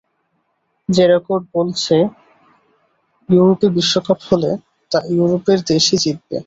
যে 0.89 1.03
রেকর্ড 1.07 1.43
বলছে, 1.55 1.95
ইউরোপে 3.29 3.67
বিশ্বকাপ 3.75 4.19
হলে 4.29 4.51
তা 4.91 4.99
ইউরোপের 5.13 5.59
দেশই 5.69 5.97
জিতবে। 6.03 6.37